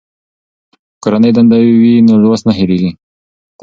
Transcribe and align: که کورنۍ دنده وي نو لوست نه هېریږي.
که 0.93 0.97
کورنۍ 1.03 1.31
دنده 1.35 1.57
وي 1.81 1.93
نو 2.07 2.13
لوست 2.23 2.43
نه 2.47 2.53
هېریږي. 2.57 2.91